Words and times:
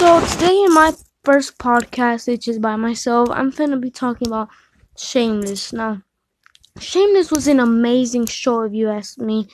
So 0.00 0.18
today 0.28 0.62
in 0.64 0.72
my 0.72 0.94
first 1.24 1.58
podcast, 1.58 2.26
which 2.26 2.48
is 2.48 2.58
by 2.58 2.74
myself, 2.76 3.28
I'm 3.30 3.50
gonna 3.50 3.76
be 3.76 3.90
talking 3.90 4.28
about 4.28 4.48
Shameless. 4.96 5.74
Now, 5.74 6.00
Shameless 6.78 7.30
was 7.30 7.46
an 7.46 7.60
amazing 7.60 8.24
show, 8.24 8.62
if 8.62 8.72
you 8.72 8.88
ask 8.88 9.18
me, 9.18 9.46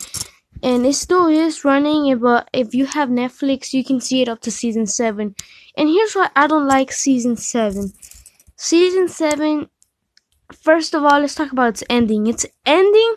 and 0.62 0.86
it 0.86 0.94
still 0.94 1.26
is 1.26 1.64
running. 1.64 2.12
Eh, 2.12 2.14
but 2.14 2.48
if 2.52 2.74
you 2.74 2.86
have 2.86 3.08
Netflix, 3.08 3.72
you 3.72 3.82
can 3.82 4.00
see 4.00 4.22
it 4.22 4.28
up 4.28 4.40
to 4.42 4.52
season 4.52 4.86
seven. 4.86 5.34
And 5.76 5.88
here's 5.88 6.14
why 6.14 6.30
I 6.36 6.46
don't 6.46 6.68
like 6.68 6.92
season 6.92 7.36
seven. 7.36 7.92
Season 8.54 9.08
seven. 9.08 9.68
First 10.52 10.94
of 10.94 11.02
all, 11.02 11.18
let's 11.18 11.34
talk 11.34 11.50
about 11.50 11.70
its 11.70 11.84
ending. 11.90 12.28
Its 12.28 12.46
ending. 12.64 13.14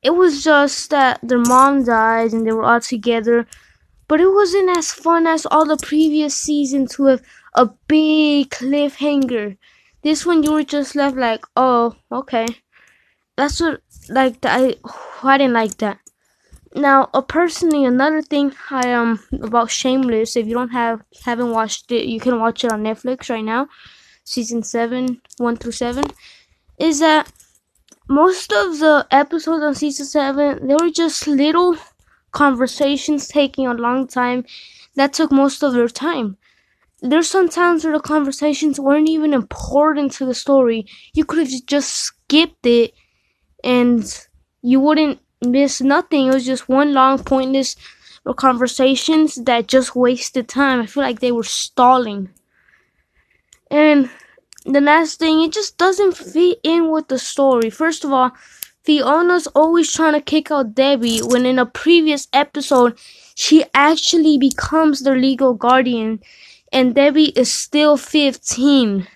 It 0.00 0.14
was 0.14 0.42
just 0.42 0.88
that 0.88 1.20
their 1.22 1.38
mom 1.38 1.84
died 1.84 2.32
and 2.32 2.46
they 2.46 2.52
were 2.52 2.64
all 2.64 2.80
together 2.80 3.46
but 4.08 4.20
it 4.20 4.32
wasn't 4.32 4.76
as 4.76 4.92
fun 4.92 5.26
as 5.26 5.46
all 5.46 5.66
the 5.66 5.76
previous 5.76 6.34
seasons 6.34 6.98
with 6.98 7.22
a 7.54 7.66
big 7.88 8.50
cliffhanger. 8.50 9.56
This 10.02 10.26
one 10.26 10.42
you 10.42 10.52
were 10.52 10.64
just 10.64 10.94
left 10.94 11.16
like, 11.16 11.44
oh, 11.56 11.96
okay. 12.12 12.46
That's 13.36 13.60
what 13.60 13.80
like 14.08 14.36
I 14.44 14.76
I 15.22 15.38
didn't 15.38 15.54
like 15.54 15.78
that. 15.78 15.98
Now, 16.76 17.08
uh, 17.14 17.20
personally, 17.22 17.84
another 17.84 18.20
thing 18.20 18.52
I 18.70 18.92
um 18.92 19.20
about 19.32 19.70
Shameless. 19.70 20.36
If 20.36 20.46
you 20.46 20.54
don't 20.54 20.70
have 20.70 21.02
haven't 21.24 21.50
watched 21.50 21.90
it, 21.92 22.06
you 22.06 22.20
can 22.20 22.38
watch 22.40 22.64
it 22.64 22.72
on 22.72 22.82
Netflix 22.82 23.30
right 23.30 23.44
now, 23.44 23.68
season 24.24 24.62
seven, 24.62 25.20
one 25.38 25.56
through 25.56 25.72
seven. 25.72 26.04
Is 26.78 26.98
that 26.98 27.30
most 28.08 28.52
of 28.52 28.78
the 28.80 29.06
episodes 29.10 29.62
on 29.62 29.74
season 29.74 30.04
seven 30.04 30.66
they 30.66 30.74
were 30.74 30.90
just 30.90 31.26
little 31.26 31.76
conversations 32.34 33.28
taking 33.28 33.66
a 33.66 33.72
long 33.72 34.06
time 34.06 34.44
that 34.96 35.14
took 35.14 35.32
most 35.32 35.62
of 35.62 35.72
their 35.72 35.88
time. 35.88 36.36
There's 37.00 37.28
some 37.28 37.48
times 37.48 37.84
where 37.84 37.94
the 37.94 38.00
conversations 38.00 38.78
weren't 38.78 39.08
even 39.08 39.32
important 39.32 40.12
to 40.12 40.26
the 40.26 40.34
story. 40.34 40.86
You 41.14 41.24
could 41.24 41.38
have 41.38 41.66
just 41.66 41.90
skipped 41.94 42.66
it 42.66 42.92
and 43.62 44.02
you 44.62 44.80
wouldn't 44.80 45.20
miss 45.40 45.80
nothing. 45.80 46.26
It 46.26 46.34
was 46.34 46.46
just 46.46 46.68
one 46.68 46.92
long, 46.92 47.18
pointless 47.18 47.76
conversations 48.36 49.36
that 49.44 49.68
just 49.68 49.94
wasted 49.94 50.48
time. 50.48 50.80
I 50.80 50.86
feel 50.86 51.02
like 51.02 51.20
they 51.20 51.32
were 51.32 51.44
stalling. 51.44 52.30
And 53.70 54.08
the 54.64 54.80
last 54.80 55.18
thing, 55.18 55.42
it 55.42 55.52
just 55.52 55.76
doesn't 55.76 56.16
fit 56.16 56.58
in 56.62 56.90
with 56.90 57.08
the 57.08 57.18
story. 57.18 57.68
First 57.68 58.04
of 58.04 58.12
all, 58.12 58.32
Fiona's 58.84 59.46
always 59.48 59.90
trying 59.90 60.12
to 60.12 60.20
kick 60.20 60.50
out 60.50 60.74
Debbie 60.74 61.20
when 61.20 61.46
in 61.46 61.58
a 61.58 61.64
previous 61.64 62.28
episode 62.34 62.98
she 63.34 63.64
actually 63.72 64.36
becomes 64.36 65.00
their 65.00 65.16
legal 65.16 65.54
guardian 65.54 66.20
and 66.70 66.94
Debbie 66.94 67.30
is 67.30 67.50
still 67.50 67.96
15. 67.96 69.06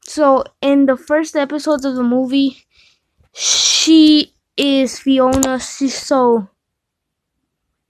So 0.00 0.44
in 0.62 0.86
the 0.86 0.96
first 0.96 1.36
episodes 1.36 1.84
of 1.84 1.96
the 1.96 2.02
movie 2.02 2.64
she 3.34 4.32
is 4.56 4.98
Fiona 4.98 5.60
she's 5.60 6.00
so 6.00 6.48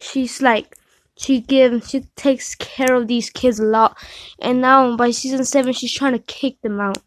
she's 0.01 0.43
like 0.43 0.77
she 1.17 1.41
gives 1.41 1.91
she 1.91 2.01
takes 2.17 2.57
care 2.57 2.95
of 2.95 3.07
these 3.07 3.31
kids 3.31 3.61
a 3.61 3.65
lot 3.65 3.97
and 4.41 4.61
now 4.61 4.97
by 4.97 5.13
season 5.13 5.45
7 5.45 5.73
she's 5.73 5.93
trying 5.93 6.15
to 6.15 6.19
kick 6.19 6.61
them 6.63 6.81
out. 6.81 6.99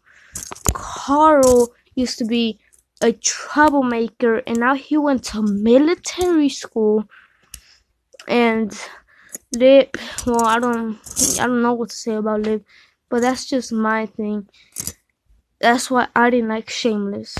Carl 0.72 1.74
used 1.94 2.16
to 2.16 2.24
be 2.24 2.58
a 3.02 3.12
troublemaker 3.12 4.38
and 4.46 4.58
now 4.60 4.74
he 4.74 4.96
went 4.96 5.24
to 5.24 5.42
military 5.42 6.48
school 6.48 7.04
and 8.28 8.78
Lip 9.54 9.96
well 10.26 10.44
I 10.44 10.58
don't 10.58 10.98
I 11.40 11.46
don't 11.46 11.62
know 11.62 11.74
what 11.74 11.90
to 11.90 11.96
say 11.96 12.14
about 12.14 12.42
Lip 12.42 12.64
but 13.10 13.20
that's 13.22 13.46
just 13.46 13.72
my 13.72 14.06
thing. 14.06 14.48
That's 15.60 15.90
why 15.90 16.08
I 16.14 16.30
didn't 16.30 16.48
like 16.50 16.70
Shameless. 16.70 17.36